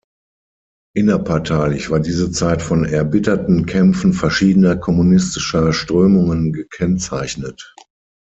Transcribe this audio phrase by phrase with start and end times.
[0.95, 7.75] Innerparteilich war diese Zeit von erbitterten Kämpfen verschiedener kommunistischer Strömungen gekennzeichnet.